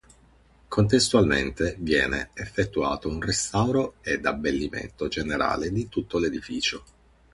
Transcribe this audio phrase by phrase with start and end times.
[0.67, 6.83] Contestualmente viene effettuato un restauro ed abbellimento generale di tutto l'edificio.